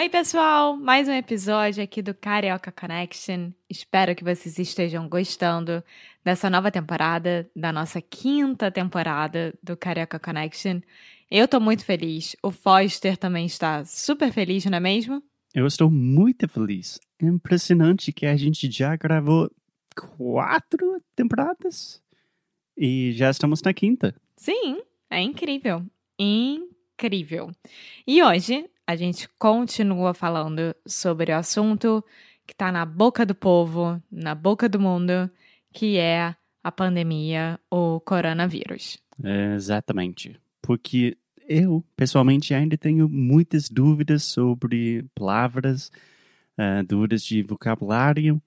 [0.00, 0.78] Oi, pessoal!
[0.78, 3.50] Mais um episódio aqui do Carioca Connection.
[3.68, 5.84] Espero que vocês estejam gostando
[6.24, 10.80] dessa nova temporada, da nossa quinta temporada do Carioca Connection.
[11.30, 12.34] Eu tô muito feliz.
[12.42, 15.22] O Foster também está super feliz, não é mesmo?
[15.54, 16.98] Eu estou muito feliz.
[17.20, 19.50] É impressionante que a gente já gravou
[20.16, 22.02] quatro temporadas
[22.74, 24.14] e já estamos na quinta.
[24.34, 25.84] Sim, é incrível.
[26.18, 27.50] Incrível.
[28.06, 32.04] E hoje a gente continua falando sobre o assunto
[32.44, 35.30] que está na boca do povo, na boca do mundo,
[35.72, 38.98] que é a pandemia, o coronavírus.
[39.54, 40.36] Exatamente.
[40.60, 41.16] Porque
[41.48, 45.92] eu, pessoalmente, ainda tenho muitas dúvidas sobre palavras,
[46.58, 48.42] uh, dúvidas de vocabulário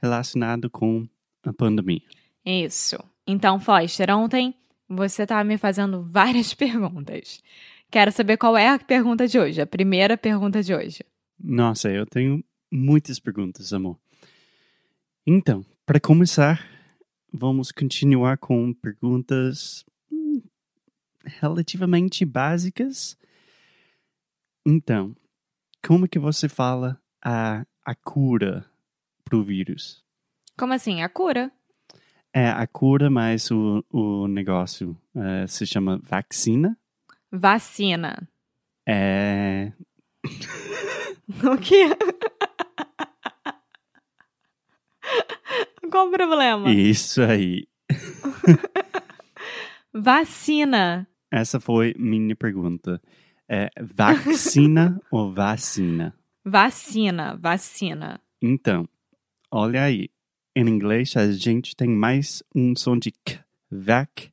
[0.00, 1.08] relacionado com
[1.42, 2.02] a pandemia.
[2.46, 2.96] Isso.
[3.26, 4.54] Então, Foster, ontem
[4.88, 7.42] você estava me fazendo várias perguntas.
[7.90, 11.02] Quero saber qual é a pergunta de hoje, a primeira pergunta de hoje.
[11.42, 13.98] Nossa, eu tenho muitas perguntas, amor.
[15.26, 16.66] Então, para começar,
[17.32, 20.42] vamos continuar com perguntas hum,
[21.24, 23.16] relativamente básicas.
[24.66, 25.16] Então,
[25.86, 28.66] como que você fala a, a cura
[29.24, 30.04] para o vírus?
[30.58, 31.02] Como assim?
[31.02, 31.50] A cura?
[32.34, 36.77] É a cura, mas o, o negócio uh, se chama vacina.
[37.30, 38.28] Vacina.
[38.86, 39.72] É.
[41.44, 41.88] o quê?
[45.90, 46.70] Qual o problema?
[46.70, 47.66] Isso aí.
[49.92, 51.08] Vacina.
[51.30, 53.00] Essa foi minha pergunta.
[53.48, 56.14] É vacina ou vacina?
[56.44, 58.20] Vacina, vacina.
[58.40, 58.88] Então,
[59.50, 60.10] olha aí.
[60.54, 63.40] Em inglês a gente tem mais um som de k,
[63.70, 64.30] vac,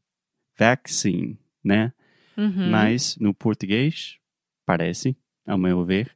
[0.58, 1.94] vaccine, né?
[2.38, 2.70] Uhum.
[2.70, 4.18] Mas no português,
[4.66, 5.16] parece,
[5.46, 6.16] ao meu ver,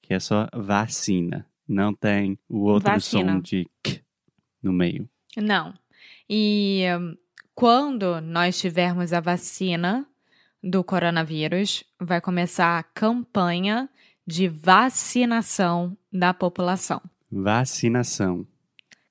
[0.00, 1.46] que é só vacina.
[1.68, 3.32] Não tem o outro Vacina.
[3.32, 4.00] som de k
[4.62, 5.08] no meio.
[5.36, 5.74] Não.
[6.28, 7.16] E hum,
[7.54, 10.06] quando nós tivermos a vacina
[10.62, 13.88] do coronavírus, vai começar a campanha
[14.26, 17.00] de vacinação da população.
[17.30, 18.46] Vacinação.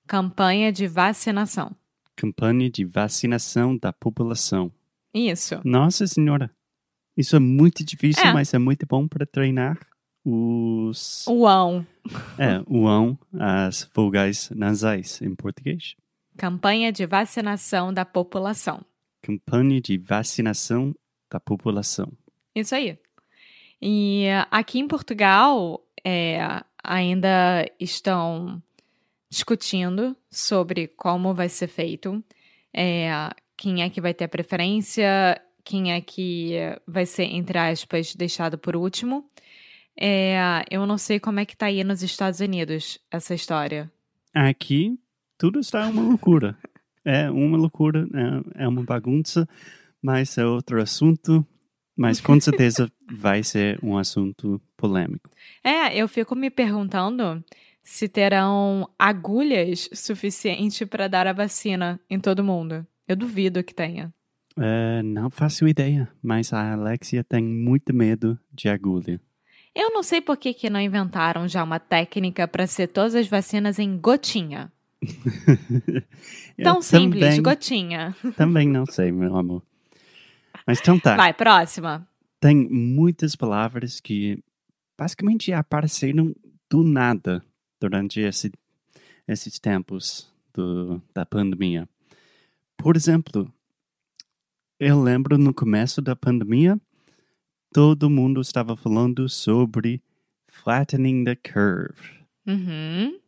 [0.08, 1.76] Campanha de vacinação.
[2.16, 4.72] Campanha de vacinação da população.
[5.16, 5.62] Isso.
[5.64, 6.52] Nossa Senhora.
[7.18, 8.34] Isso é muito difícil, É.
[8.34, 9.80] mas é muito bom para treinar
[10.26, 11.26] os.
[11.28, 11.86] Uão.
[12.38, 15.96] É, o ão, as vogais nasais em português.
[16.38, 18.84] Campanha de vacinação da população.
[19.22, 20.94] Campanha de vacinação
[21.32, 22.12] da população.
[22.54, 23.00] Isso aí.
[23.82, 26.40] E aqui em Portugal é,
[26.84, 28.62] ainda estão
[29.30, 32.24] discutindo sobre como vai ser feito,
[32.74, 33.10] é,
[33.58, 36.54] quem é que vai ter a preferência, quem é que
[36.88, 39.30] vai ser, entre aspas, deixado por último.
[39.98, 43.92] É, eu não sei como é que tá aí nos Estados Unidos essa história.
[44.34, 45.00] Aqui,
[45.38, 46.58] tudo está uma loucura.
[47.04, 48.08] é uma loucura,
[48.58, 49.48] é, é uma bagunça,
[50.02, 51.46] mas é outro assunto.
[51.96, 55.30] Mas com certeza vai ser um assunto polêmico.
[55.64, 57.44] É, eu fico me perguntando
[57.82, 62.86] se terão agulhas suficiente para dar a vacina em todo mundo.
[63.08, 64.14] Eu duvido que tenha.
[64.58, 69.20] É, não faço ideia, mas a Alexia tem muito medo de agulha.
[69.76, 73.28] Eu não sei por que, que não inventaram já uma técnica para ser todas as
[73.28, 74.72] vacinas em gotinha.
[76.64, 78.16] Tão simples, também, gotinha.
[78.38, 79.62] também não sei, meu amor.
[80.66, 81.18] Mas então tá.
[81.18, 82.08] Vai, próxima.
[82.40, 84.42] Tem muitas palavras que
[84.98, 86.34] basicamente apareceram
[86.70, 87.44] do nada
[87.80, 88.52] durante esse,
[89.28, 91.88] esses tempos do, da pandemia.
[92.78, 93.52] Por exemplo,
[94.80, 96.80] eu lembro no começo da pandemia,
[97.74, 100.02] todo mundo estava falando sobre
[100.48, 102.26] flattening the curve.
[102.48, 103.20] Uhum.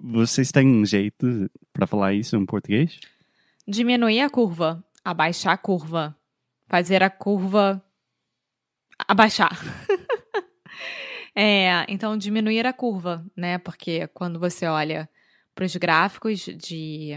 [0.00, 2.98] Vocês têm um jeito para falar isso em português?
[3.66, 4.84] Diminuir a curva.
[5.04, 6.16] abaixar a curva,
[6.68, 7.82] fazer a curva
[9.06, 9.58] abaixar.
[11.34, 13.58] é, então, diminuir a curva, né?
[13.58, 15.08] Porque quando você olha
[15.54, 17.12] para os gráficos de,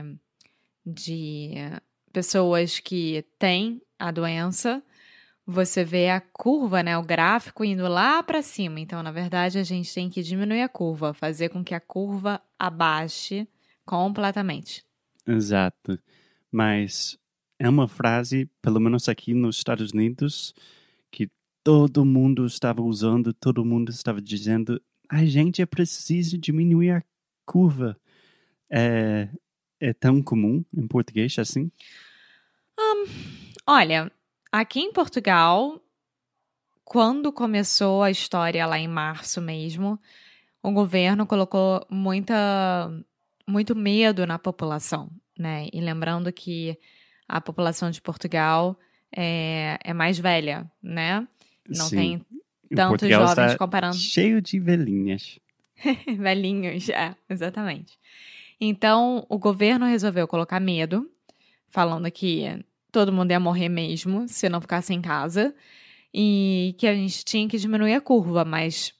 [0.85, 1.53] de
[2.11, 4.83] pessoas que têm a doença,
[5.45, 8.79] você vê a curva, né, o gráfico indo lá para cima.
[8.79, 12.41] Então, na verdade, a gente tem que diminuir a curva, fazer com que a curva
[12.57, 13.47] abaixe
[13.85, 14.83] completamente.
[15.27, 15.99] Exato.
[16.51, 17.17] Mas
[17.59, 20.53] é uma frase, pelo menos aqui nos Estados Unidos,
[21.11, 21.29] que
[21.63, 27.03] todo mundo estava usando, todo mundo estava dizendo: a gente é preciso diminuir a
[27.45, 27.97] curva.
[28.69, 29.29] É,
[29.81, 31.69] é tão comum em português assim?
[32.79, 33.05] Um,
[33.67, 34.11] olha,
[34.51, 35.81] Aqui em Portugal,
[36.83, 39.97] quando começou a história lá em março mesmo,
[40.61, 42.91] o governo colocou muita,
[43.47, 45.69] muito medo na população, né?
[45.71, 46.77] E lembrando que
[47.29, 48.77] a população de Portugal
[49.15, 51.25] é, é mais velha, né?
[51.65, 51.95] Não Sim.
[51.95, 52.25] tem
[52.75, 53.95] tantos jovens comparando.
[53.95, 55.39] Cheio de velhinhas.
[56.19, 57.97] Velhinhos, é, exatamente.
[58.63, 61.09] Então, o governo resolveu colocar medo,
[61.67, 65.55] falando que todo mundo ia morrer mesmo se não ficasse em casa
[66.13, 68.93] e que a gente tinha que diminuir a curva, mas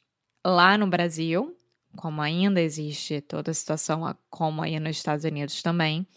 [0.43, 1.55] lá no Brasil,
[1.95, 6.07] como ainda existe toda a situação como aí nos Estados Unidos também,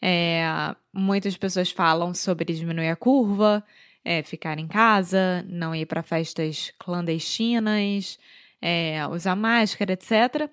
[0.00, 0.46] é,
[0.90, 3.62] muitas pessoas falam sobre diminuir a curva,
[4.02, 8.18] é, ficar em casa, não ir para festas clandestinas,
[8.62, 10.48] é, usar máscara, etc.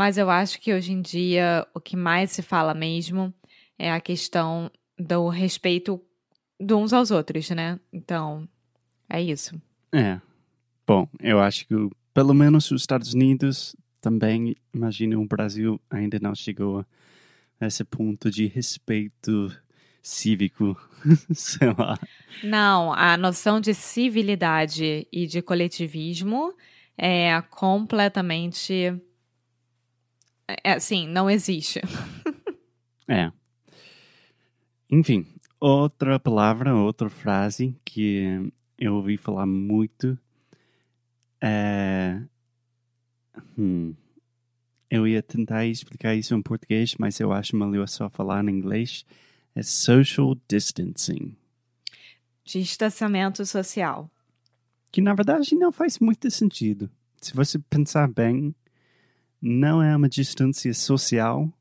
[0.00, 3.34] Mas eu acho que hoje em dia o que mais se fala mesmo
[3.78, 6.00] é a questão do respeito
[6.58, 7.78] de uns aos outros, né?
[7.92, 8.48] Então,
[9.10, 9.60] é isso.
[9.92, 10.18] É.
[10.86, 11.74] Bom, eu acho que
[12.14, 16.82] pelo menos os Estados Unidos também, imagino, o Brasil ainda não chegou
[17.60, 19.54] a esse ponto de respeito
[20.02, 20.80] cívico,
[21.34, 21.98] sei lá.
[22.42, 26.54] Não, a noção de civilidade e de coletivismo
[26.96, 28.98] é completamente.
[30.64, 31.80] É, assim, não existe.
[33.08, 33.30] é.
[34.90, 35.26] Enfim,
[35.58, 40.18] outra palavra, outra frase que eu ouvi falar muito
[41.40, 42.20] é.
[43.56, 43.94] Hum,
[44.90, 49.04] eu ia tentar explicar isso em português, mas eu acho melhor só falar em inglês.
[49.54, 51.36] É social distancing.
[52.44, 54.10] Distanciamento social.
[54.90, 56.90] Que na verdade não faz muito sentido.
[57.20, 58.54] Se você pensar bem,
[59.40, 61.52] não é uma distância social,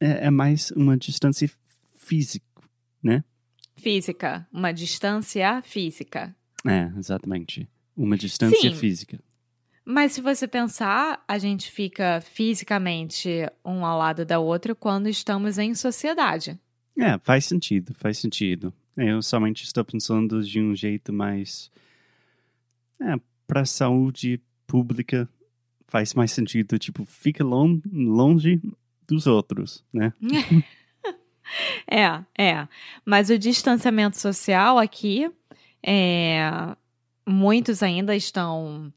[0.00, 1.50] é, é mais uma distância
[1.96, 2.46] física
[3.06, 3.24] né?
[3.76, 6.34] Física, uma distância física.
[6.66, 7.68] É, exatamente.
[7.96, 8.74] Uma distância Sim.
[8.74, 9.20] física.
[9.84, 13.28] Mas se você pensar, a gente fica fisicamente
[13.64, 16.58] um ao lado da outra quando estamos em sociedade.
[16.98, 18.72] É, faz sentido, faz sentido.
[18.96, 21.70] Eu somente estou pensando de um jeito mais.
[23.00, 23.14] É,
[23.46, 25.28] para a saúde pública
[25.88, 28.60] faz mais sentido, tipo, fica longe
[29.06, 30.12] dos outros, né?
[31.88, 32.68] É, é.
[33.04, 35.30] Mas o distanciamento social aqui,
[35.80, 36.50] é,
[37.24, 38.92] muitos ainda estão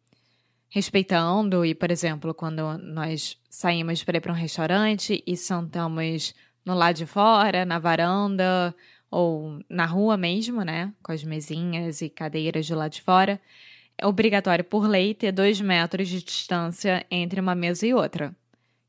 [0.70, 1.66] respeitando.
[1.66, 6.34] E, por exemplo, quando nós saímos para ir para um restaurante e sentamos
[6.66, 8.76] no lado de fora, na varanda
[9.12, 10.94] ou na rua mesmo, né?
[11.02, 13.40] Com as mesinhas e cadeiras do lado de fora,
[14.02, 18.34] é obrigatório por lei ter dois metros de distância entre uma mesa e outra.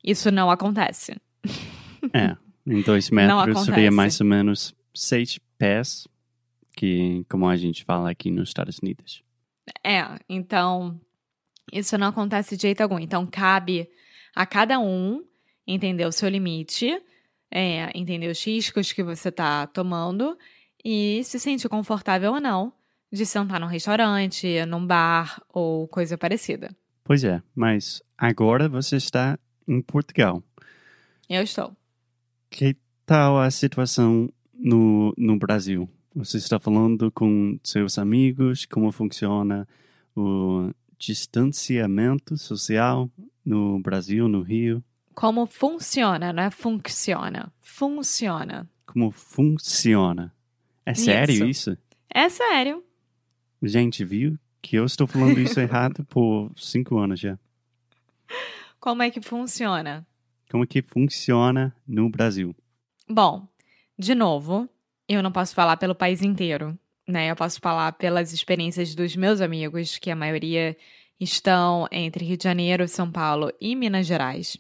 [0.03, 1.17] Isso não acontece.
[2.15, 2.35] É,
[2.67, 6.09] em dois metros seria mais ou menos seis pés,
[6.75, 9.23] que como a gente fala aqui nos Estados Unidos.
[9.85, 10.99] É, então
[11.71, 12.99] isso não acontece de jeito algum.
[12.99, 13.87] Então cabe
[14.35, 15.23] a cada um
[15.67, 16.99] entender o seu limite,
[17.51, 20.39] é, entender os riscos que você está tomando
[20.83, 22.73] e se sentir confortável ou não
[23.13, 26.75] de sentar num restaurante, num bar ou coisa parecida.
[27.03, 30.43] Pois é, mas agora você está em Portugal.
[31.29, 31.77] Eu estou.
[32.49, 35.89] Que tal a situação no, no Brasil?
[36.15, 39.67] Você está falando com seus amigos como funciona
[40.17, 43.09] o distanciamento social
[43.45, 44.83] no Brasil, no Rio?
[45.15, 47.53] Como funciona, não é funciona.
[47.61, 48.69] Funciona.
[48.87, 50.35] Como funciona.
[50.85, 51.77] É sério isso?
[52.13, 52.83] É sério.
[53.63, 57.39] Gente, viu que eu estou falando isso errado por cinco anos já.
[58.79, 60.07] Como é que funciona?
[60.51, 62.55] como que funciona no Brasil?
[63.09, 63.47] Bom,
[63.97, 64.69] de novo,
[65.09, 66.77] eu não posso falar pelo país inteiro,
[67.07, 67.31] né?
[67.31, 70.77] Eu posso falar pelas experiências dos meus amigos, que a maioria
[71.19, 74.57] estão entre Rio de Janeiro, São Paulo e Minas Gerais.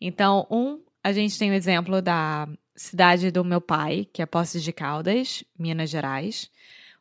[0.00, 4.62] Então, um, a gente tem o exemplo da cidade do meu pai, que é Poços
[4.62, 6.48] de Caldas, Minas Gerais,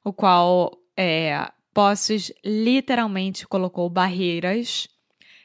[0.03, 4.88] o qual é, Poços literalmente colocou barreiras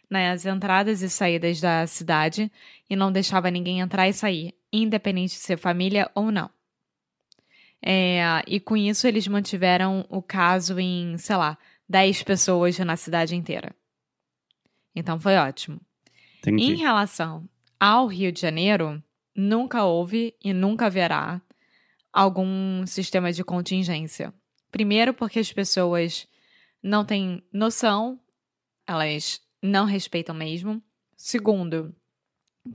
[0.09, 2.51] nas entradas e saídas da cidade
[2.89, 6.51] e não deixava ninguém entrar e sair, independente de ser família ou não.
[7.83, 13.37] É, e com isso eles mantiveram o caso em, sei lá, 10 pessoas na cidade
[13.37, 13.75] inteira.
[14.95, 15.81] Então foi ótimo.
[16.39, 16.65] Entendi.
[16.65, 17.47] Em relação
[17.79, 19.03] ao Rio de Janeiro,
[19.37, 21.43] nunca houve e nunca haverá
[22.11, 24.33] algum sistema de contingência.
[24.73, 26.27] Primeiro, porque as pessoas
[26.83, 28.19] não têm noção,
[28.87, 30.83] elas não respeitam mesmo.
[31.17, 31.95] Segundo,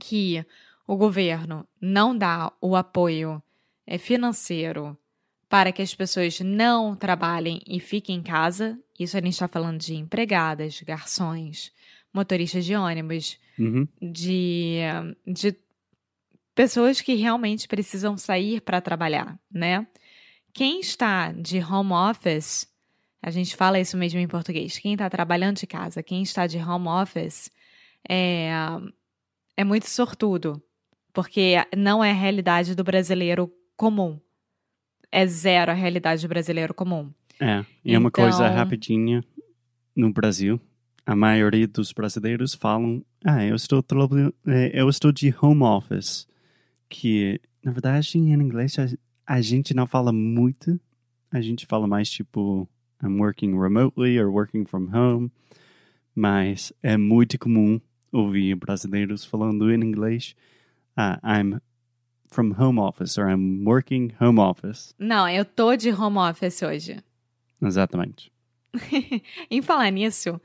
[0.00, 0.42] que
[0.86, 3.42] o governo não dá o apoio
[3.86, 4.96] é, financeiro
[5.48, 8.78] para que as pessoas não trabalhem e fiquem em casa.
[8.98, 11.72] Isso a gente está falando de empregadas, garçons,
[12.14, 13.88] motoristas de ônibus, Uhum.
[14.00, 14.78] de,
[15.26, 15.52] de
[16.54, 19.84] pessoas que realmente precisam sair para trabalhar, né?
[20.52, 22.66] Quem está de home office,
[23.22, 26.58] a gente fala isso mesmo em português, quem está trabalhando de casa, quem está de
[26.58, 27.50] home office,
[28.08, 28.50] é,
[29.56, 30.62] é muito sortudo,
[31.12, 34.18] porque não é a realidade do brasileiro comum.
[35.10, 37.12] É zero a realidade do brasileiro comum.
[37.40, 39.24] É, e é uma coisa Então- rapidinha
[39.94, 40.60] no Brasil.
[41.06, 43.82] A maioria dos brasileiros falam, ah, eu estou,
[44.46, 46.26] eh, eu estou de home office.
[46.90, 48.76] Que, na verdade, em inglês
[49.28, 50.80] a, gente não fala muito.
[51.30, 52.68] A gente fala mais tipo,
[53.02, 55.30] I'm working remotely or working from home.
[56.14, 57.80] Mas é muito comum
[58.10, 60.34] ouvir brasileiros falando em inglês,
[60.96, 61.60] ah, I'm
[62.28, 64.94] from home office or I'm working home office.
[64.98, 67.02] Não, eu tô de home office hoje.
[67.62, 68.32] Exatamente.
[69.50, 70.40] em falar nisso,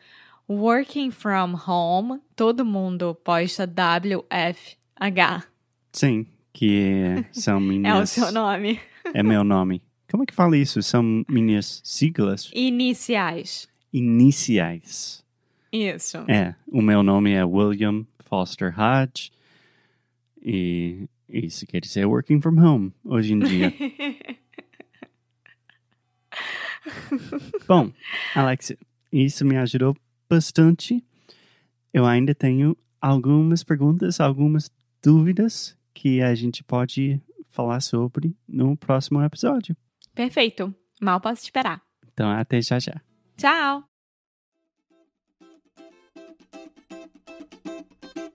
[0.47, 5.47] working from home, todo mundo posta WFH.
[5.91, 8.09] Sim, que são É o minhas.
[8.11, 8.79] seu nome.
[9.13, 9.81] é meu nome.
[10.09, 10.81] Como é que fala isso?
[10.83, 13.67] São minhas siglas Iniciais.
[13.91, 15.23] iniciais.
[15.71, 16.17] Isso.
[16.27, 19.31] É, o meu nome é William Foster Hodge.
[20.45, 23.73] E isso quer dizer working from home hoje em dia.
[27.67, 27.91] Bom,
[28.35, 28.73] Alex,
[29.11, 29.95] isso me ajudou
[30.29, 31.03] bastante.
[31.93, 34.69] Eu ainda tenho algumas perguntas, algumas
[35.01, 39.75] dúvidas que a gente pode falar sobre no próximo episódio.
[40.13, 40.73] Perfeito.
[41.01, 41.81] Mal posso esperar.
[42.13, 43.01] Então, até já já.
[43.37, 43.83] Tchau!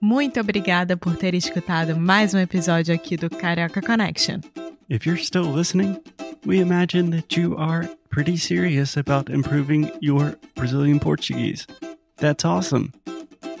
[0.01, 4.39] Muito obrigada por ter escutado mais um episódio aqui do Carioca Connection.
[4.89, 6.01] If you're still listening,
[6.45, 11.67] we imagine that you are pretty serious about improving your Brazilian Portuguese.
[12.17, 12.91] That's awesome.